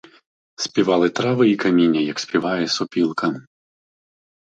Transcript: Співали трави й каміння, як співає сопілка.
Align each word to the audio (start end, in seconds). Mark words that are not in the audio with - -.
Співали 0.55 1.09
трави 1.09 1.49
й 1.49 1.55
каміння, 1.55 1.99
як 2.01 2.19
співає 2.19 2.67
сопілка. 2.67 3.45